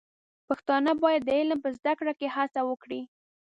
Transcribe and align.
پښتانه 0.47 0.91
بايد 1.01 1.21
د 1.25 1.29
علم 1.39 1.59
په 1.63 1.69
زده 1.77 1.93
کړه 1.99 2.13
کې 2.19 2.27
هڅه 2.35 2.61
وکړي. 2.69 3.01